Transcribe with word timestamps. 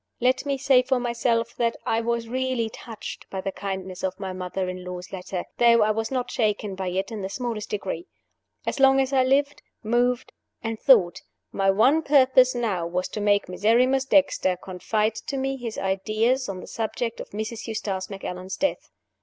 Let 0.19 0.47
me 0.47 0.57
say 0.57 0.81
for 0.81 0.99
myself 0.99 1.55
that 1.57 1.77
I 1.85 2.01
was 2.01 2.27
really 2.27 2.71
touched 2.71 3.29
by 3.29 3.39
the 3.39 3.51
kindness 3.51 4.03
of 4.03 4.19
my 4.19 4.33
mother 4.33 4.67
in 4.67 4.83
law's 4.83 5.11
letter, 5.11 5.45
though 5.59 5.83
I 5.83 5.91
was 5.91 6.09
not 6.09 6.31
shaken 6.31 6.73
by 6.73 6.87
it 6.87 7.11
in 7.11 7.21
the 7.21 7.29
smallest 7.29 7.69
degree. 7.69 8.07
As 8.65 8.79
long 8.79 8.99
as 8.99 9.13
I 9.13 9.23
lived, 9.23 9.61
moved, 9.83 10.33
and 10.63 10.79
thought, 10.79 11.21
my 11.51 11.69
one 11.69 12.01
purpose 12.01 12.55
now 12.55 12.87
was 12.87 13.07
to 13.09 13.21
make 13.21 13.47
Miserrimus 13.47 14.05
Dexter 14.05 14.57
confide 14.57 15.13
to 15.27 15.37
me 15.37 15.55
his 15.55 15.77
ideas 15.77 16.49
on 16.49 16.61
the 16.61 16.67
subject 16.67 17.19
of 17.19 17.29
Mrs. 17.29 17.67
Eustace 17.67 18.09
Macallan's 18.09 18.57
death. 18.57 18.89